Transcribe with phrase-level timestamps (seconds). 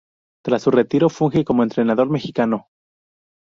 [0.43, 2.69] Tras su retiro funge como entrenador mexicano.